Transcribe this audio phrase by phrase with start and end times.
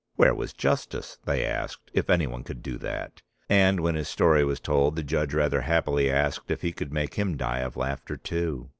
[0.15, 3.21] Where was Justice, they asked, if anyone could do that?
[3.47, 7.13] And when his story was told the judge rather happily asked if he could make
[7.13, 8.69] him die of laughter too.